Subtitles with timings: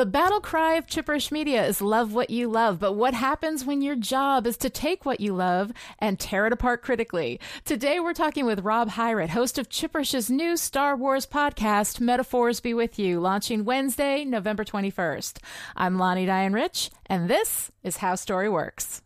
[0.00, 3.82] The battle cry of Chipperish Media is love what you love, but what happens when
[3.82, 7.38] your job is to take what you love and tear it apart critically?
[7.66, 12.72] Today we're talking with Rob Heiret, host of Chipperish's new Star Wars podcast, Metaphors Be
[12.72, 15.36] With You, launching Wednesday, November 21st.
[15.76, 19.02] I'm Lani Diane Rich, and this is How Story Works.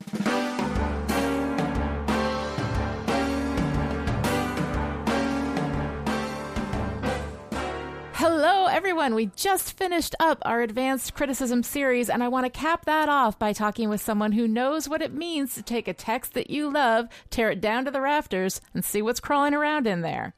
[9.04, 9.16] Everyone.
[9.16, 13.38] We just finished up our advanced criticism series, and I want to cap that off
[13.38, 16.72] by talking with someone who knows what it means to take a text that you
[16.72, 20.32] love, tear it down to the rafters, and see what's crawling around in there.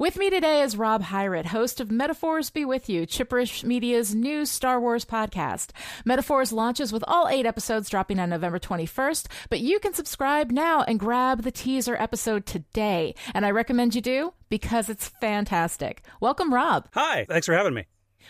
[0.00, 4.44] With me today is Rob Heiret, host of Metaphors Be With You, Chipperish Media's new
[4.44, 5.70] Star Wars podcast.
[6.04, 10.82] Metaphors launches with all eight episodes dropping on November 21st, but you can subscribe now
[10.82, 13.14] and grab the teaser episode today.
[13.32, 16.02] And I recommend you do because it's fantastic.
[16.20, 16.88] Welcome, Rob.
[16.94, 17.84] Hi, thanks for having me.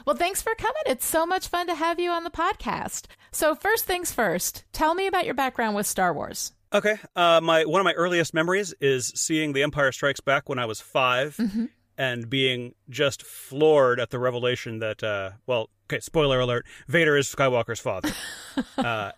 [0.06, 0.82] Well, thanks for coming.
[0.86, 3.06] It's so much fun to have you on the podcast.
[3.32, 6.52] So, first things first, tell me about your background with Star Wars.
[6.72, 10.58] Okay, uh, my one of my earliest memories is seeing The Empire Strikes Back when
[10.58, 11.64] I was 5 Mm-hmm.
[11.96, 17.26] and being just floored at the revelation that, uh, well, okay, spoiler alert: Vader is
[17.34, 18.10] Skywalker's father,
[18.78, 19.12] uh,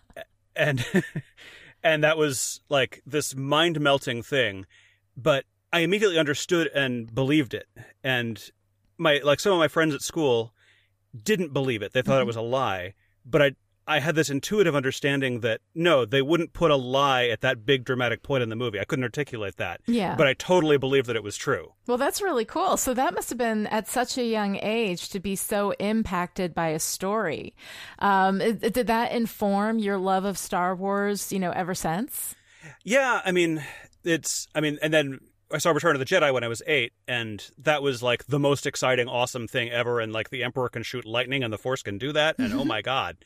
[0.55, 0.85] and
[1.83, 4.65] and that was like this mind melting thing.
[5.17, 7.67] But I immediately understood and believed it,
[8.03, 8.41] and
[8.97, 10.53] my like some of my friends at school
[11.19, 12.93] didn't believe it; they thought it was a lie.
[13.25, 13.51] But I
[13.87, 17.83] I had this intuitive understanding that no, they wouldn't put a lie at that big
[17.83, 18.79] dramatic point in the movie.
[18.79, 19.81] I couldn't articulate that.
[19.87, 20.15] Yeah.
[20.15, 21.73] But I totally believed that it was true.
[21.87, 22.77] Well, that's really cool.
[22.77, 26.69] So that must have been at such a young age to be so impacted by
[26.69, 27.55] a story.
[27.99, 32.35] Um, did that inform your love of Star Wars, you know, ever since?
[32.83, 33.63] Yeah, I mean,
[34.03, 35.19] it's I mean, and then
[35.53, 38.39] I saw Return of the Jedi when I was eight, and that was like the
[38.39, 39.99] most exciting, awesome thing ever.
[39.99, 42.65] And like the Emperor can shoot lightning, and the Force can do that, and oh
[42.65, 43.17] my god!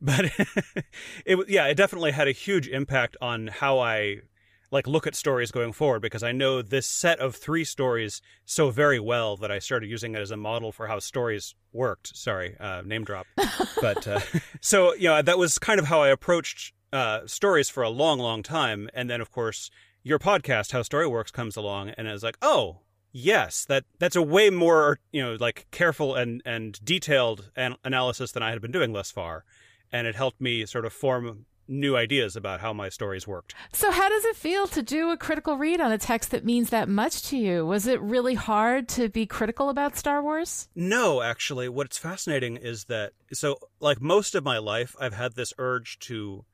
[0.00, 0.26] But
[1.26, 4.22] it was yeah, it definitely had a huge impact on how I
[4.70, 8.70] like look at stories going forward because I know this set of three stories so
[8.70, 12.16] very well that I started using it as a model for how stories worked.
[12.16, 13.26] Sorry, uh, name drop.
[13.80, 14.20] but uh,
[14.60, 18.18] so you know that was kind of how I approached uh, stories for a long,
[18.18, 19.70] long time, and then of course
[20.06, 22.78] your podcast, How Story Works, comes along, and it's like, oh.
[23.18, 28.32] Yes, that that's a way more you know like careful and and detailed an- analysis
[28.32, 29.46] than I had been doing thus far,
[29.90, 33.54] and it helped me sort of form new ideas about how my stories worked.
[33.72, 36.68] So, how does it feel to do a critical read on a text that means
[36.68, 37.64] that much to you?
[37.64, 40.68] Was it really hard to be critical about Star Wars?
[40.74, 45.54] No, actually, what's fascinating is that so like most of my life, I've had this
[45.56, 46.44] urge to,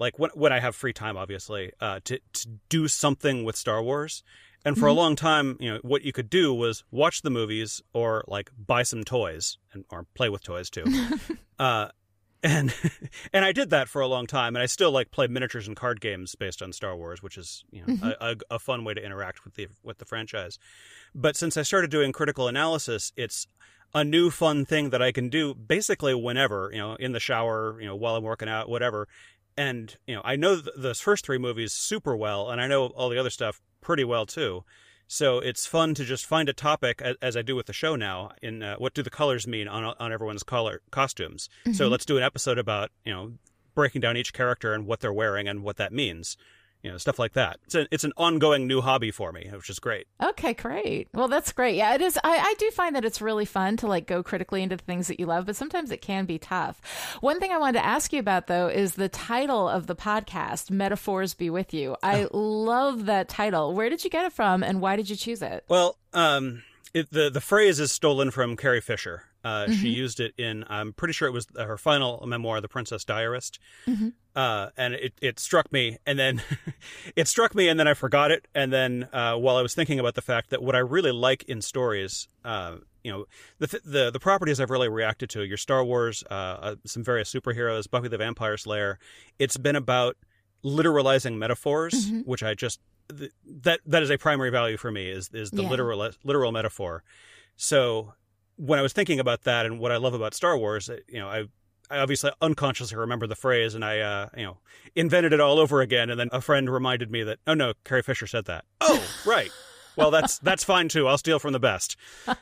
[0.00, 3.80] like when when I have free time, obviously, uh, to to do something with Star
[3.82, 4.24] Wars.
[4.62, 7.80] And for a long time, you know, what you could do was watch the movies
[7.94, 10.84] or like buy some toys and or play with toys too.
[11.58, 11.88] uh,
[12.42, 12.74] and
[13.32, 15.76] and I did that for a long time, and I still like play miniatures and
[15.76, 18.92] card games based on Star Wars, which is you know a, a, a fun way
[18.94, 20.58] to interact with the with the franchise.
[21.14, 23.46] But since I started doing critical analysis, it's
[23.94, 27.80] a new fun thing that I can do basically whenever, you know, in the shower,
[27.80, 29.08] you know, while I'm working out, whatever.
[29.60, 32.86] And you know, I know th- those first three movies super well, and I know
[32.86, 34.64] all the other stuff pretty well too.
[35.06, 38.30] So it's fun to just find a topic, as I do with the show now.
[38.40, 41.50] In uh, what do the colors mean on on everyone's color costumes?
[41.74, 43.32] So let's do an episode about you know
[43.74, 46.38] breaking down each character and what they're wearing and what that means.
[46.82, 47.58] You know, stuff like that.
[47.66, 50.06] It's a, it's an ongoing new hobby for me, which is great.
[50.22, 51.08] Okay, great.
[51.12, 51.76] Well, that's great.
[51.76, 52.18] Yeah, it is.
[52.24, 55.08] I, I do find that it's really fun to like go critically into the things
[55.08, 56.80] that you love, but sometimes it can be tough.
[57.20, 60.70] One thing I wanted to ask you about though is the title of the podcast,
[60.70, 61.96] Metaphors Be With You.
[62.02, 63.74] I love that title.
[63.74, 65.64] Where did you get it from and why did you choose it?
[65.68, 66.62] Well, um,
[66.94, 69.24] it, the the phrase is stolen from Carrie Fisher.
[69.42, 73.04] Uh, She used it in, I'm pretty sure it was her final memoir, The Princess
[73.04, 73.58] Diarist.
[74.36, 76.40] Uh, and it, it struck me, and then
[77.16, 78.46] it struck me, and then I forgot it.
[78.54, 81.42] And then uh, while I was thinking about the fact that what I really like
[81.44, 83.24] in stories, uh, you know,
[83.58, 87.02] the, th- the the properties I've really reacted to, your Star Wars, uh, uh, some
[87.02, 88.98] various superheroes, Buffy the Vampire Slayer,
[89.38, 90.16] it's been about
[90.64, 92.78] literalizing metaphors, which I just
[93.08, 93.32] th-
[93.62, 95.70] that that is a primary value for me is is the Yeah.
[95.70, 97.02] literal literal metaphor.
[97.56, 98.14] So
[98.60, 101.18] when I was thinking about that and what I love about Star Wars, uh, you
[101.18, 101.44] know, I
[101.90, 104.58] I obviously unconsciously remember the phrase and I uh, you know
[104.94, 106.10] invented it all over again.
[106.10, 108.64] And then a friend reminded me that oh no, Carrie Fisher said that.
[108.80, 109.50] Oh right.
[109.96, 111.08] Well, that's that's fine too.
[111.08, 111.96] I'll steal from the best.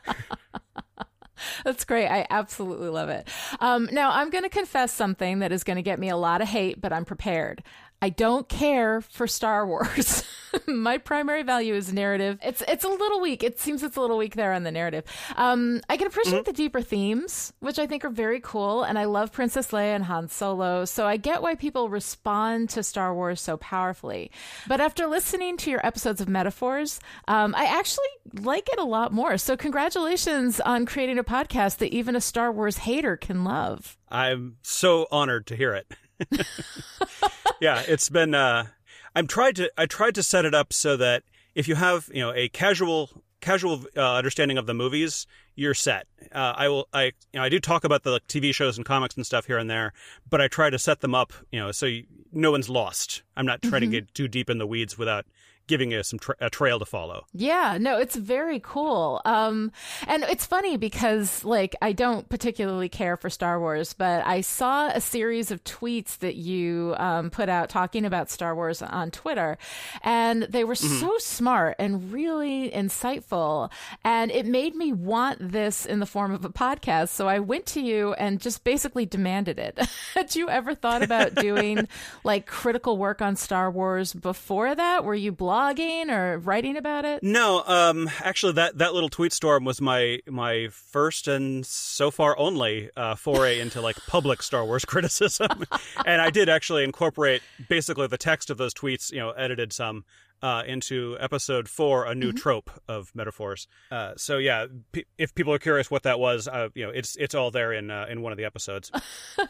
[1.65, 2.09] That's great.
[2.09, 3.29] I absolutely love it.
[3.61, 6.41] Um, now, I'm going to confess something that is going to get me a lot
[6.41, 7.63] of hate, but I'm prepared.
[8.01, 10.23] I don't care for Star Wars.
[10.67, 12.39] My primary value is narrative.
[12.43, 13.43] It's it's a little weak.
[13.43, 15.05] It seems it's a little weak there on the narrative.
[15.37, 16.45] Um, I can appreciate mm-hmm.
[16.45, 20.05] the deeper themes, which I think are very cool, and I love Princess Leia and
[20.05, 24.31] Han Solo, so I get why people respond to Star Wars so powerfully.
[24.69, 29.13] But after listening to your episodes of Metaphors, um, I actually like it a lot
[29.13, 29.39] more.
[29.39, 33.99] So congratulations on creating a podcast that even a Star Wars hater can love.
[34.09, 35.93] I'm so honored to hear it.
[37.61, 38.35] yeah, it's been.
[38.35, 38.67] Uh,
[39.15, 39.71] I'm tried to.
[39.77, 41.23] I tried to set it up so that
[41.55, 43.11] if you have you know a casual
[43.41, 46.07] casual uh, understanding of the movies, you're set.
[46.33, 46.89] Uh, I will.
[46.93, 49.47] I you know I do talk about the like, TV shows and comics and stuff
[49.47, 49.93] here and there,
[50.29, 51.33] but I try to set them up.
[51.51, 53.23] You know, so you, no one's lost.
[53.37, 53.93] I'm not trying mm-hmm.
[53.93, 55.27] to get too deep in the weeds without
[55.69, 57.27] giving us some tra- a trail to follow.
[57.33, 59.21] Yeah, no, it's very cool.
[59.25, 59.71] Um,
[60.09, 64.89] and it's funny because like I don't particularly care for Star Wars, but I saw
[64.89, 69.59] a series of tweets that you um, put out talking about Star Wars on Twitter,
[70.03, 71.01] and they were mm-hmm.
[71.01, 73.71] so smart and really insightful,
[74.03, 77.11] and it made me want this in the form of a podcast.
[77.11, 79.79] So I went to you and just basically demanded it.
[80.15, 81.87] Had you ever thought about doing
[82.25, 85.05] like critical work on Star Wars before that?
[85.05, 85.58] Were you blogging?
[85.59, 87.23] Blogging or writing about it?
[87.23, 92.39] No, um, actually, that that little tweet storm was my my first and so far
[92.39, 95.65] only uh, foray into like public Star Wars criticism,
[96.07, 100.05] and I did actually incorporate basically the text of those tweets, you know, edited some
[100.43, 102.37] uh, into episode four, a new mm-hmm.
[102.37, 103.67] trope of metaphors.
[103.91, 107.17] Uh, so yeah, p- if people are curious what that was, uh, you know, it's
[107.17, 108.91] it's all there in uh, in one of the episodes.
[109.39, 109.49] all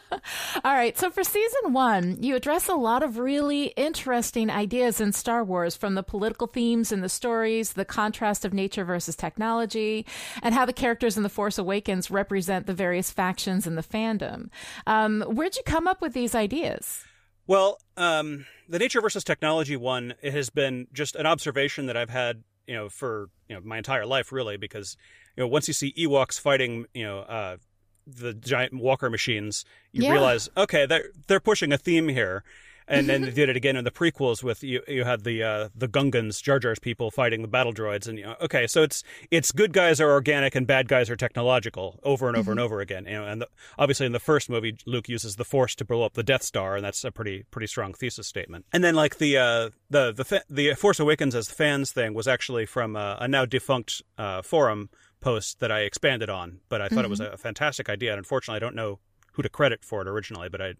[0.63, 0.97] right.
[0.97, 5.75] So for season one, you address a lot of really interesting ideas in Star Wars,
[5.75, 10.05] from the political themes in the stories, the contrast of nature versus technology,
[10.41, 14.49] and how the characters in the Force Awakens represent the various factions in the fandom.
[14.87, 17.05] Um, where'd you come up with these ideas?
[17.49, 22.11] Well, um, the nature versus technology one it has been just an observation that I've
[22.11, 24.95] had, you know, for you know my entire life, really, because
[25.35, 27.57] you know once you see Ewoks fighting, you know, uh,
[28.05, 30.11] the giant walker machines, you yeah.
[30.11, 32.43] realize okay, they're they're pushing a theme here,
[32.89, 34.81] and then they did it again in the prequels with you.
[34.87, 38.25] You had the uh, the Gungans, Jar Jar's people fighting the battle droids, and you
[38.25, 42.27] know, okay, so it's it's good guys are organic and bad guys are technological over
[42.27, 42.51] and over mm-hmm.
[42.51, 43.05] and over again.
[43.05, 43.47] You know, and the,
[43.77, 46.75] obviously in the first movie, Luke uses the Force to blow up the Death Star,
[46.75, 48.65] and that's a pretty pretty strong thesis statement.
[48.73, 52.65] And then like the uh, the the the Force Awakens as fans thing was actually
[52.65, 54.89] from a, a now defunct uh, forum
[55.21, 57.05] post that I expanded on, but I thought mm-hmm.
[57.05, 57.33] it was mm-hmm.
[57.33, 58.11] a fantastic idea.
[58.11, 58.99] And unfortunately, I don't know
[59.33, 60.73] who to credit for it originally, but I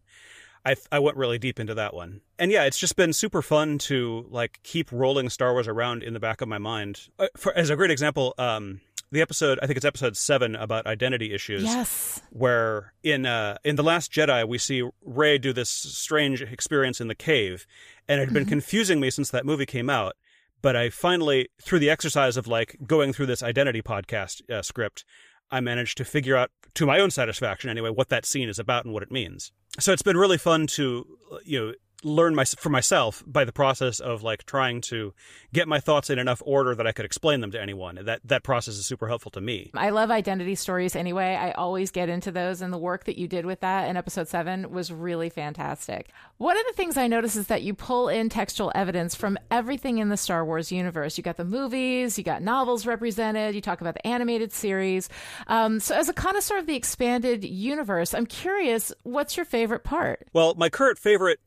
[0.66, 2.22] I I went really deep into that one.
[2.38, 6.14] And yeah, it's just been super fun to like keep rolling Star Wars around in
[6.14, 7.10] the back of my mind.
[7.18, 10.86] Uh, for, as a great example, um, the episode I think it's episode seven about
[10.86, 11.64] identity issues.
[11.64, 12.22] Yes.
[12.32, 17.08] Where in uh, in the Last Jedi we see Rey do this strange experience in
[17.08, 17.66] the cave,
[18.08, 18.50] and it had been mm-hmm.
[18.50, 20.16] confusing me since that movie came out.
[20.62, 25.06] But I finally, through the exercise of like going through this identity podcast uh, script,
[25.52, 28.86] I managed to figure out, to my own satisfaction anyway, what that scene is about
[28.86, 29.52] and what it means.
[29.80, 31.06] So it's been really fun to,
[31.44, 31.74] you know,
[32.04, 35.14] learn my, for myself by the process of like trying to
[35.54, 38.00] get my thoughts in enough order that I could explain them to anyone.
[38.04, 39.72] That that process is super helpful to me.
[39.74, 41.36] I love identity stories anyway.
[41.36, 44.28] I always get into those and the work that you did with that in episode
[44.28, 46.10] 7 was really fantastic.
[46.38, 49.98] One of the things I notice is that you pull in textual evidence from everything
[49.98, 51.18] in the Star Wars universe.
[51.18, 55.10] You got the movies, you got novels represented, you talk about the animated series.
[55.48, 60.28] Um, so as a connoisseur of the expanded universe, I'm curious, what's your favorite part?
[60.34, 61.40] Well, my current favorite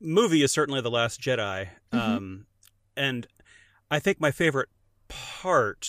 [0.00, 1.68] movie is certainly The Last Jedi.
[1.92, 1.98] Mm-hmm.
[1.98, 2.46] Um,
[2.96, 3.26] and
[3.90, 4.68] I think my favorite
[5.08, 5.88] part.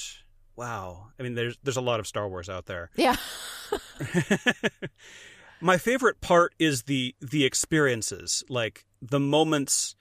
[0.55, 2.89] Wow, I mean, there's there's a lot of Star Wars out there.
[2.95, 3.15] Yeah.
[5.61, 9.95] my favorite part is the the experiences, like the moments,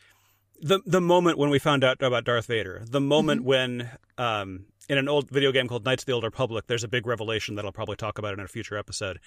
[0.60, 3.48] the the moment when we found out about Darth Vader, the moment mm-hmm.
[3.48, 6.88] when um, in an old video game called Knights of the Old Republic, there's a
[6.88, 9.18] big revelation that I'll probably talk about in a future episode.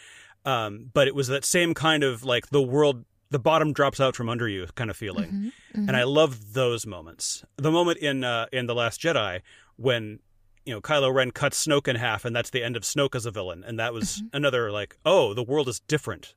[0.45, 4.15] Um, but it was that same kind of like the world the bottom drops out
[4.15, 5.29] from under you kind of feeling.
[5.29, 5.87] Mm-hmm, mm-hmm.
[5.87, 7.43] And I love those moments.
[7.57, 9.41] The moment in uh, in The Last Jedi
[9.75, 10.19] when
[10.65, 13.25] you know Kylo Ren cuts Snoke in half and that's the end of Snoke as
[13.25, 14.27] a villain and that was mm-hmm.
[14.33, 16.33] another like oh the world is different.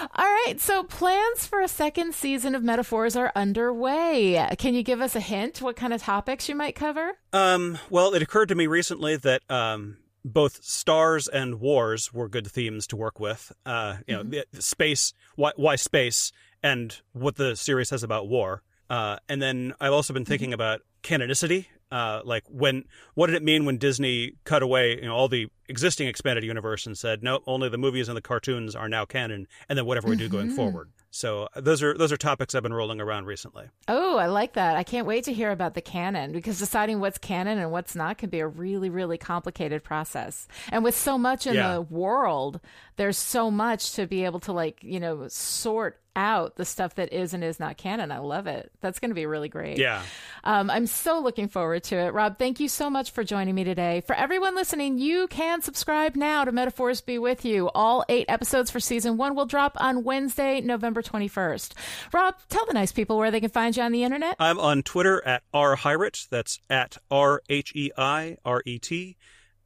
[0.00, 4.46] All right, so plans for a second season of Metaphors are underway.
[4.58, 7.12] Can you give us a hint what kind of topics you might cover?
[7.32, 12.46] Um, well, it occurred to me recently that um, both stars and wars were good
[12.46, 13.52] themes to work with.
[13.66, 14.60] Uh, you know, mm-hmm.
[14.60, 18.62] space, why, why, space, and what the series says about war.
[18.88, 20.54] Uh, and then I've also been thinking mm-hmm.
[20.54, 21.66] about canonicity.
[21.92, 22.84] Uh, like when
[23.14, 26.86] what did it mean when Disney cut away you know all the existing expanded universe
[26.86, 30.08] and said no, only the movies and the cartoons are now canon, and then whatever
[30.08, 30.56] we do going Mhm.
[30.56, 30.90] forward.
[31.10, 33.66] So uh, those are those are topics I've been rolling around recently.
[33.88, 34.76] Oh, I like that.
[34.76, 38.16] I can't wait to hear about the canon because deciding what's canon and what's not
[38.16, 40.48] can be a really, really complicated process.
[40.70, 41.74] And with so much in Yeah.
[41.74, 42.60] the world,
[42.96, 47.12] there's so much to be able to like, you know, sort out the stuff that
[47.12, 48.10] is and is not canon.
[48.12, 48.70] I love it.
[48.80, 49.78] That's going to be really great.
[49.78, 50.02] Yeah.
[50.44, 52.12] Um, I'm so looking forward to it.
[52.12, 54.02] Rob, thank you so much for joining me today.
[54.06, 57.70] For everyone listening, you can subscribe now to Metaphors Be With You.
[57.74, 61.72] All eight episodes for season one will drop on Wednesday, November 21st.
[62.12, 64.36] Rob, tell the nice people where they can find you on the internet.
[64.38, 66.28] I'm on Twitter at r Heiret.
[66.28, 69.16] That's at r h e i r e t.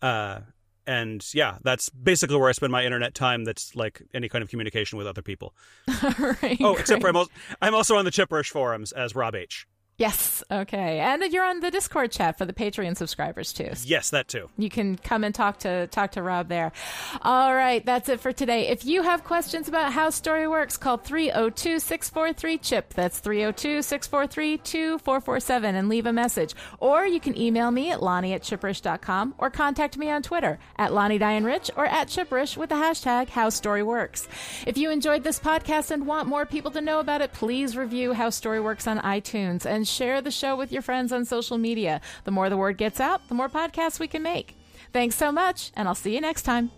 [0.03, 0.41] Uh,
[0.87, 3.45] and yeah, that's basically where I spend my internet time.
[3.45, 5.55] That's like any kind of communication with other people.
[6.19, 7.09] Right, Oh, except for.
[7.09, 9.67] I'm also, I'm also on the Chipperish forums as Rob H.
[9.99, 11.01] Yes, okay.
[11.01, 13.71] And you're on the Discord chat for the Patreon subscribers too.
[13.85, 14.51] Yes, that too.
[14.59, 16.73] You can come and talk to talk to Rob there.
[17.23, 18.69] All right, that's it for today.
[18.69, 22.93] If you have questions about how story works, call 302-643-CHIP.
[22.93, 26.55] That's 302-643-2447 and leave a message.
[26.79, 30.93] Or you can email me at Lani at chipperish.com or contact me on Twitter at
[30.93, 34.29] Lani Diane Rich or at Chipperish with the hashtag How Story Works.
[34.67, 38.13] If you enjoyed this podcast and want more people to know about it, please review
[38.13, 42.01] How Story Works on iTunes share the show with your friends on social media.
[42.25, 44.57] The more the word gets out, the more podcasts we can make.
[44.93, 46.71] Thanks so much, and I'll see you next time.